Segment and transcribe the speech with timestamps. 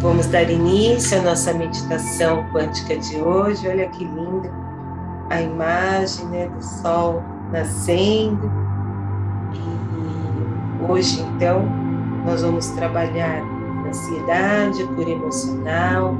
[0.00, 3.66] Vamos dar início à nossa meditação quântica de hoje.
[3.66, 4.48] Olha que linda
[5.28, 7.20] a imagem né, do sol
[7.50, 8.48] nascendo.
[9.52, 11.64] E hoje, então,
[12.24, 13.42] nós vamos trabalhar
[13.88, 16.14] ansiedade, cura emocional,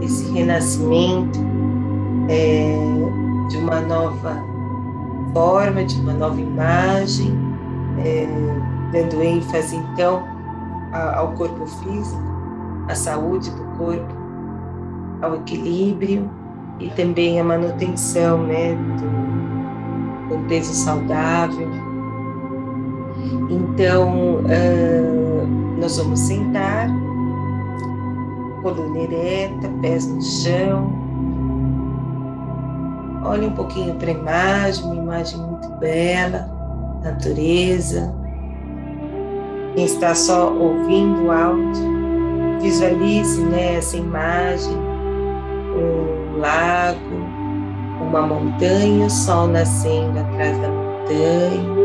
[0.00, 1.40] esse renascimento
[2.28, 2.76] é,
[3.48, 4.44] de uma nova
[5.32, 7.36] forma, de uma nova imagem,
[7.98, 8.28] é,
[8.92, 10.22] dando ênfase, então,
[10.92, 12.33] ao corpo físico
[12.88, 14.14] a saúde do corpo,
[15.22, 16.30] ao equilíbrio
[16.78, 18.74] e também a manutenção né,
[20.28, 21.68] do, do peso saudável.
[23.48, 25.46] Então, uh,
[25.78, 26.88] nós vamos sentar,
[28.62, 30.92] coluna ereta, pés no chão.
[33.24, 36.50] Olhe um pouquinho para a imagem, uma imagem muito bela,
[37.02, 38.12] natureza.
[39.74, 42.03] Quem está só ouvindo o áudio,
[42.64, 44.74] Visualize né, essa imagem,
[45.76, 46.98] um lago,
[48.00, 51.84] uma montanha, o sol nascendo atrás da montanha.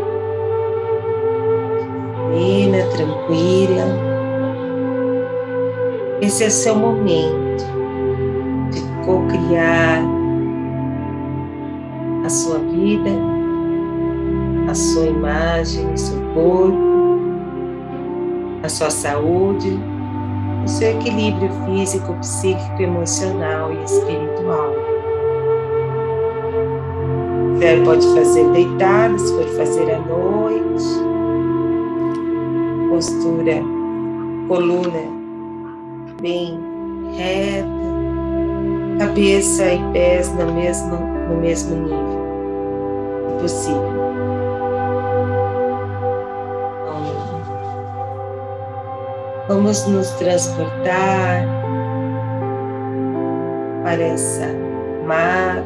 [2.32, 3.84] Serena, tranquila.
[6.22, 7.66] Esse é o seu momento
[8.72, 10.02] de co-criar
[12.26, 13.10] a sua vida,
[14.70, 16.78] a sua imagem, o seu corpo,
[18.64, 19.78] a sua saúde
[20.70, 24.74] seu equilíbrio físico, psíquico, emocional e espiritual.
[27.56, 30.86] Você pode fazer deitado, se for fazer à noite.
[32.90, 33.62] Postura,
[34.48, 35.20] coluna
[36.22, 36.60] bem
[37.16, 37.68] reta,
[39.00, 40.98] cabeça e pés no mesmo,
[41.30, 42.20] no mesmo nível
[43.40, 44.00] possível.
[49.50, 51.44] Vamos nos transportar
[53.84, 54.46] para essa
[55.08, 55.64] mata.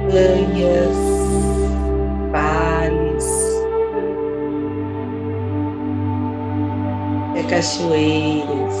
[0.00, 0.96] Montanhas,
[2.32, 3.28] vales,
[7.36, 8.74] é cachoeiras.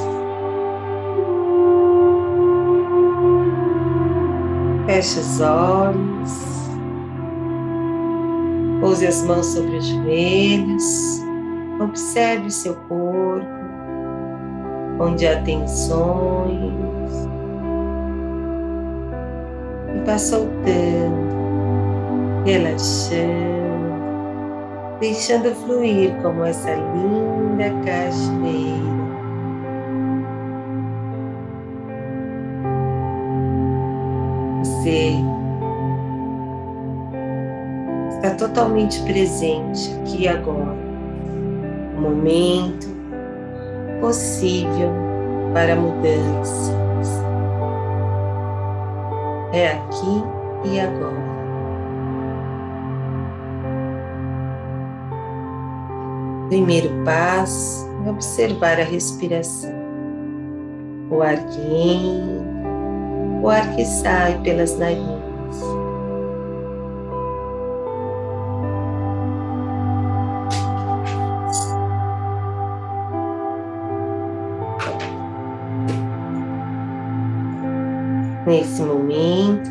[4.86, 6.61] Feche os olhos.
[8.82, 11.22] Pouse as mãos sobre os joelhos,
[11.80, 13.46] observe seu corpo,
[14.98, 17.12] onde há tensões,
[19.94, 21.30] e vá soltando,
[22.44, 23.22] relaxando,
[24.98, 28.82] deixando fluir como essa linda cachoeira.
[34.64, 35.14] Você
[38.22, 40.76] está totalmente presente aqui e agora.
[41.96, 42.86] O momento
[44.00, 44.90] possível
[45.52, 46.72] para mudanças.
[49.52, 50.22] É aqui
[50.64, 51.32] e agora.
[56.48, 59.72] Primeiro passo é observar a respiração.
[61.10, 62.42] O ar que entra,
[63.42, 65.11] o ar que sai pelas narinas.
[78.62, 79.70] Nesse momento,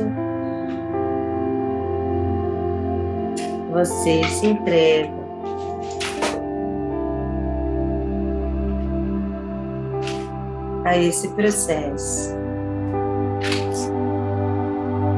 [3.72, 5.14] você se entrega
[10.84, 12.36] a esse processo.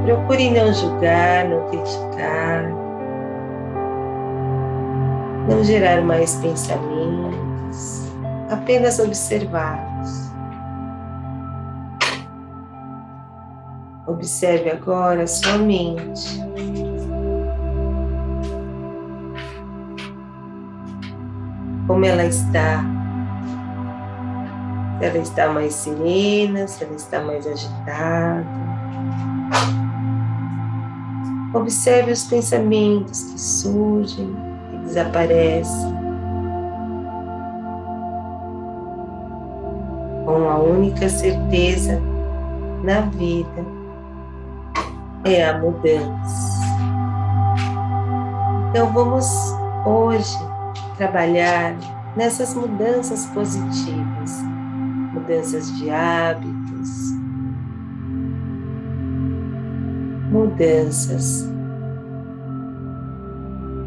[0.06, 2.70] Procure não julgar, não criticar,
[5.50, 8.06] não gerar mais pensamentos,
[8.52, 10.23] apenas observá-los.
[14.14, 16.40] Observe agora a sua mente.
[21.88, 22.86] Como ela está.
[25.00, 28.46] Se ela está mais serena, se ela está mais agitada.
[31.56, 34.36] Observe os pensamentos que surgem
[34.74, 35.94] e desaparecem.
[40.24, 42.00] Com a única certeza
[42.84, 43.73] na vida
[45.26, 46.64] é a mudança.
[48.70, 49.26] Então vamos
[49.86, 50.38] hoje
[50.98, 51.76] trabalhar
[52.16, 54.42] nessas mudanças positivas,
[55.14, 57.14] mudanças de hábitos,
[60.32, 61.48] mudanças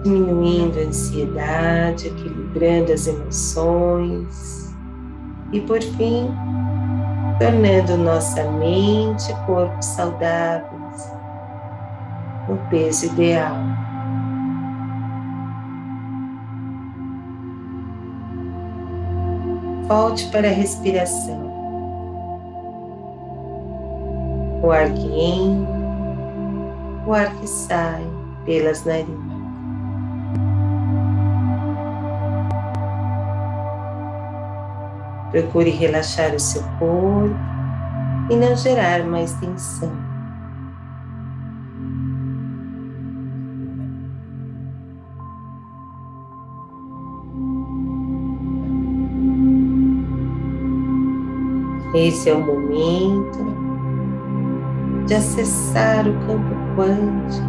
[0.04, 4.72] diminuindo a ansiedade, equilibrando as emoções
[5.52, 6.30] e, por fim,
[7.40, 10.85] tornando nossa mente e corpo saudáveis
[12.48, 13.56] no peso ideal.
[19.86, 21.46] Volte para a respiração.
[24.62, 25.76] O ar que entra,
[27.06, 28.04] o ar que sai
[28.44, 29.36] pelas narinas.
[35.30, 37.36] Procure relaxar o seu corpo
[38.30, 40.15] e não gerar mais tensão.
[51.96, 53.38] Esse é o momento
[55.06, 57.46] de acessar o campo quântico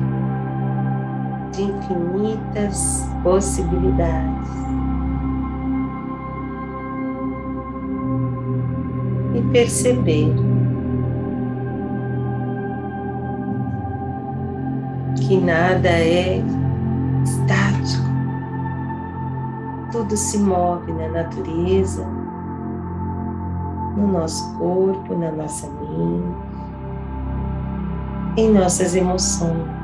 [1.52, 4.48] de infinitas possibilidades.
[9.36, 10.34] e perceber
[15.16, 16.42] que nada é
[17.24, 18.08] estático,
[19.92, 22.04] tudo se move na natureza,
[23.98, 26.38] no nosso corpo, na nossa mente,
[28.38, 29.78] em nossas emoções.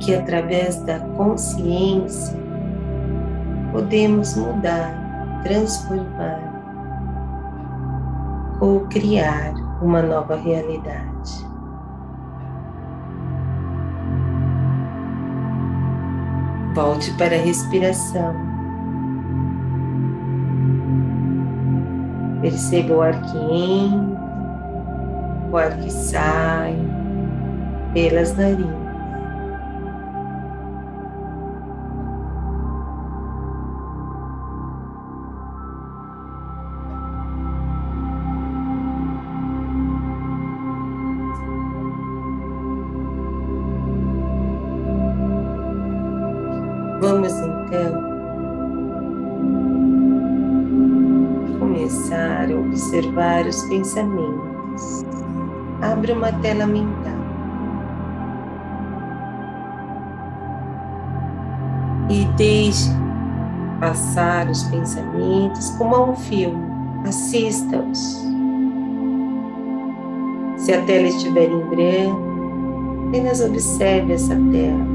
[0.00, 2.34] que através da consciência
[3.70, 6.40] podemos mudar, transformar
[8.60, 9.52] ou criar
[9.82, 11.09] uma nova realidade.
[16.74, 18.34] Volte para a respiração.
[22.40, 24.20] Perceba o ar que entra,
[25.50, 26.74] o ar que sai
[27.92, 28.79] pelas narinas.
[53.70, 55.04] Pensamentos.
[55.80, 57.14] Abra uma tela mental.
[62.10, 62.90] E deixe
[63.78, 66.60] passar os pensamentos como a um filme.
[67.06, 68.20] Assista-os.
[70.58, 74.89] Se a tela estiver em branco, apenas observe essa tela.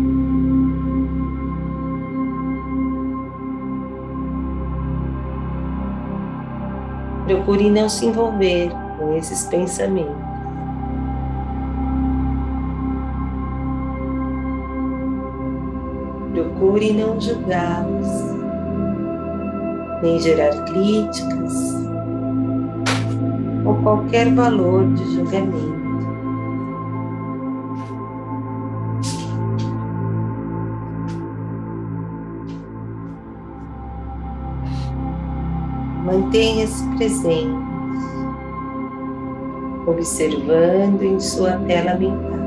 [7.25, 10.15] Procure não se envolver com esses pensamentos.
[16.33, 18.07] Procure não julgá-los,
[20.03, 21.73] nem gerar críticas
[23.65, 25.84] ou qualquer valor de julgamento.
[36.05, 37.49] Mantenha-se presente,
[39.87, 42.44] observando em sua tela mental.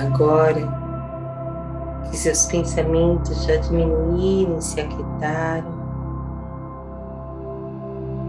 [0.00, 0.80] Agora
[2.10, 5.70] que seus pensamentos já diminuíram, se aquietaram,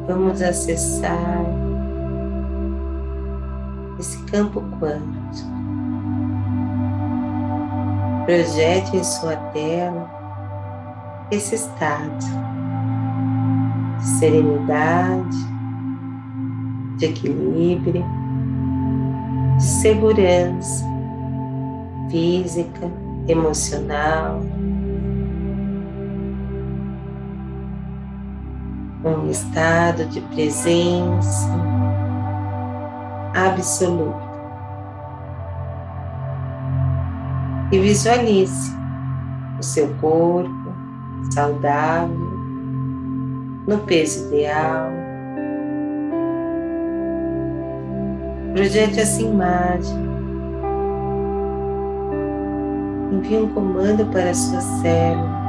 [0.07, 1.45] vamos acessar
[3.99, 5.49] esse campo quântico.
[8.25, 10.09] Projete em sua tela
[11.31, 12.25] esse estado
[13.97, 15.37] de serenidade,
[16.97, 18.05] de equilíbrio
[19.61, 20.90] segurança
[22.11, 22.91] física,
[23.27, 24.41] emocional,
[29.03, 31.49] um estado de presença
[33.33, 34.31] absoluta.
[37.71, 38.75] E visualize
[39.57, 40.51] o seu corpo
[41.31, 42.31] saudável,
[43.65, 44.91] no peso ideal.
[48.53, 50.00] Projete essa imagem.
[53.11, 55.41] Envie um comando para a sua célula.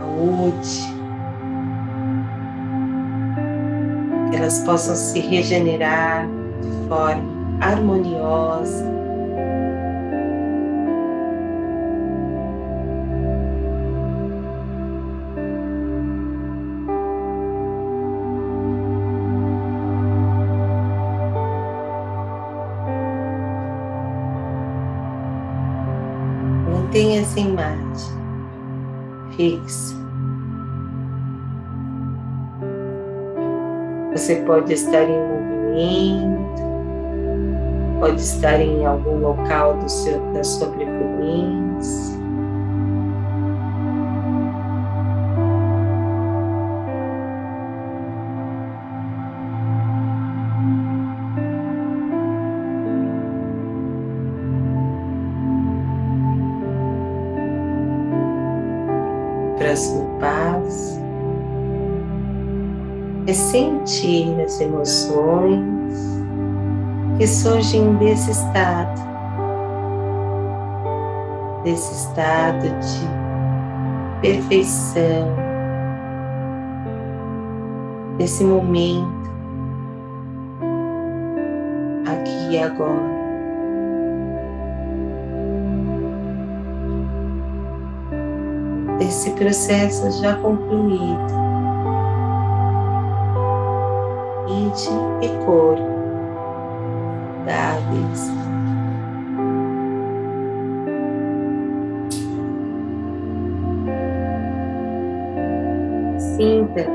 [0.00, 0.96] Saúde.
[4.30, 6.26] Que elas possam se regenerar
[6.60, 7.22] de forma
[7.60, 9.05] harmoniosa.
[29.36, 29.94] Fixa.
[34.12, 36.62] Você pode estar em movimento,
[38.00, 42.15] pode estar em algum local do seu, da sua preferência.
[59.66, 61.00] Próximo passo
[63.26, 66.22] é sentir as emoções
[67.18, 69.00] que surgem desse estado,
[71.64, 75.34] desse estado de perfeição,
[78.18, 79.30] desse momento,
[82.06, 83.15] aqui e agora.
[88.98, 91.34] Desse processo já concluído,
[94.48, 94.90] mente
[95.22, 95.96] e corpo
[97.46, 98.30] saudáveis.
[106.36, 106.86] Sinta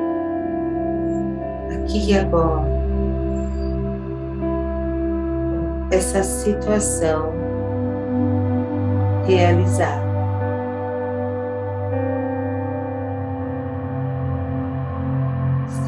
[1.73, 2.69] aqui e agora
[5.91, 7.31] essa situação
[9.25, 10.00] realizada.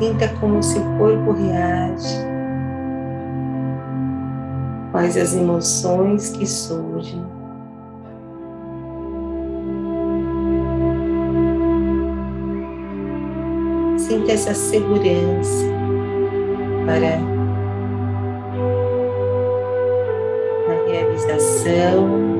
[0.03, 2.17] Sinta como seu corpo reage
[4.91, 7.23] quais as emoções que surgem.
[13.97, 15.67] Sinta essa segurança
[16.85, 17.17] para
[20.67, 22.32] a realização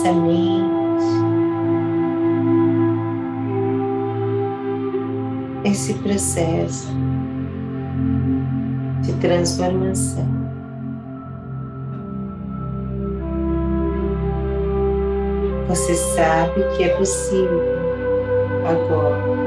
[0.00, 1.04] intensamente
[5.64, 6.88] esse processo
[9.02, 10.26] de transformação.
[15.68, 17.62] Você sabe que é possível
[18.66, 19.39] agora.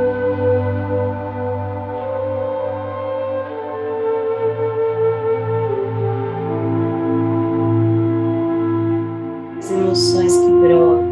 [9.72, 11.04] Emoções que brotam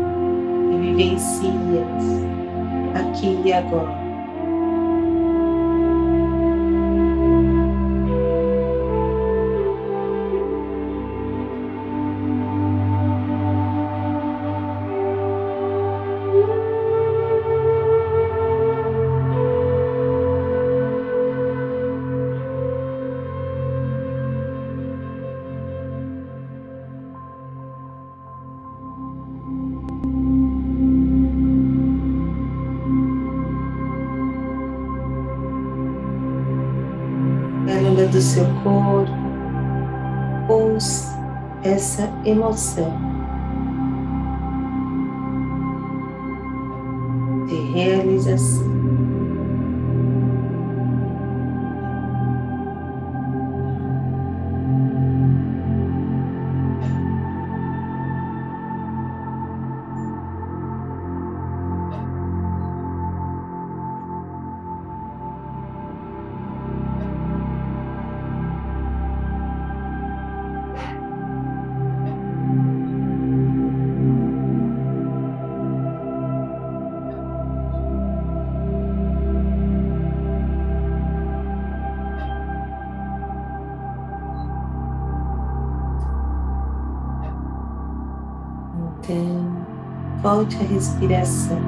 [0.74, 1.52] e vivencias
[2.96, 4.01] aqui e agora.
[37.96, 39.12] Do seu corpo,
[40.48, 41.12] ouça
[41.62, 42.94] essa emoção
[47.48, 48.81] de realização.
[90.22, 91.60] Volte à respiração.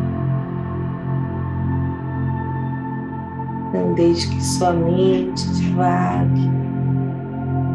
[3.74, 6.50] Não deixe que sua mente divague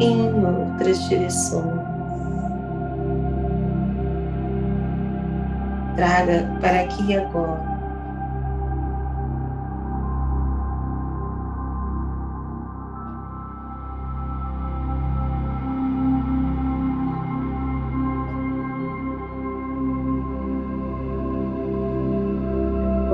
[0.00, 1.78] em outras direções.
[5.96, 7.67] Traga para aqui e agora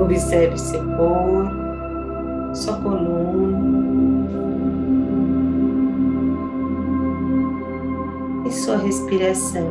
[0.05, 1.49] Observe seu corpo,
[2.53, 3.57] sua coluna
[8.45, 9.67] e sua respiração.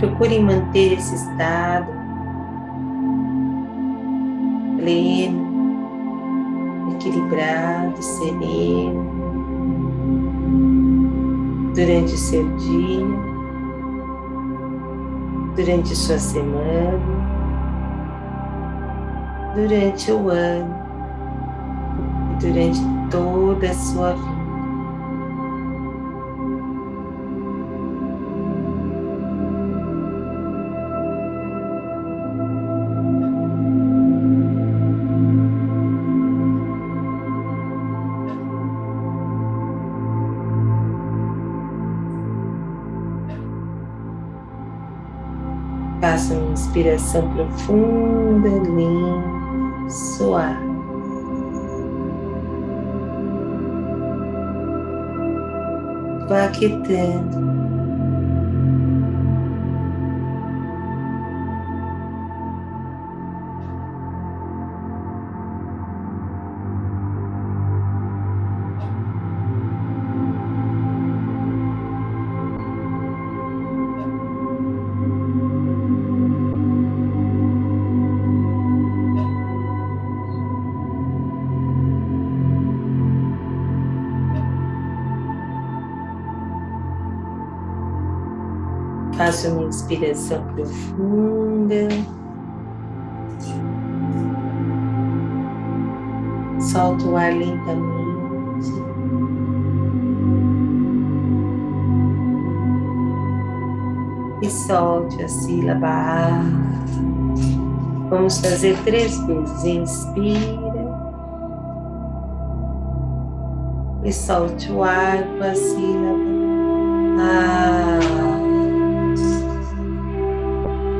[0.00, 1.92] Procure manter esse estado
[4.78, 5.44] pleno,
[6.94, 9.23] equilibrado, sereno
[11.74, 13.04] durante seu dia,
[15.56, 17.00] durante sua semana,
[19.54, 20.74] durante o ano
[22.32, 24.33] e durante toda a sua vida.
[46.04, 50.66] Faça uma inspiração profunda, limpa, suave.
[56.28, 57.38] Vá quietando
[89.16, 91.88] Faça uma inspiração profunda.
[96.58, 98.72] Solta o ar lentamente.
[104.42, 106.42] E solte a sílaba A.
[108.10, 109.64] Vamos fazer três vezes.
[109.64, 110.84] Inspira.
[114.02, 116.34] E solte o ar com a sílaba
[117.20, 118.33] A.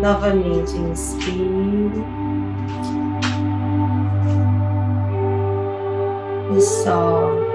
[0.04, 2.04] Novamente inspire.
[6.54, 7.46] E solte.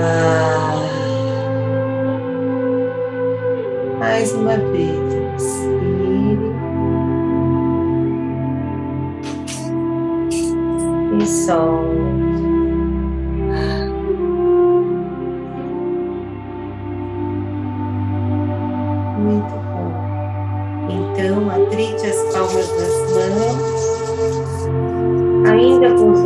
[0.00, 0.80] Ah.
[3.98, 6.54] Mais uma vez, inspire.
[11.20, 12.33] E solte.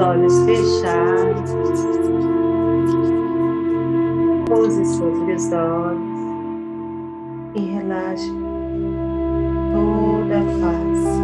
[0.09, 1.51] Olhos fechados.
[4.49, 6.09] Pose sobre os olhos
[7.55, 8.33] e relaxe
[9.73, 11.19] toda a face.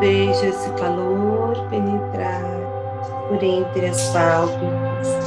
[0.00, 2.44] Veja esse calor penetrar
[3.28, 5.23] por entre as pálpebras.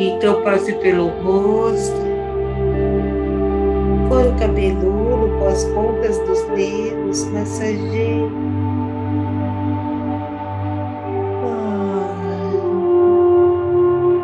[0.00, 2.00] Então passe pelo rosto,
[4.08, 8.30] couro cabeludo com as pontas dos dedos, massageie.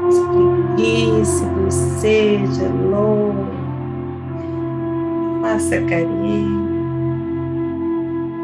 [0.08, 3.48] Espreguice, seja longo,
[5.42, 6.64] faça carinho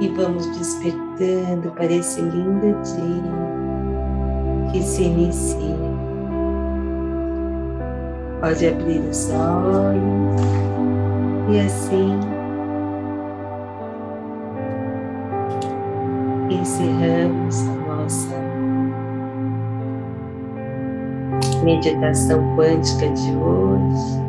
[0.00, 5.89] e vamos despertando para esse lindo dia que se inicia.
[8.40, 10.40] Pode abrir os olhos
[11.50, 12.18] e assim
[16.50, 18.35] encerramos a nossa
[21.62, 24.19] meditação quântica de hoje.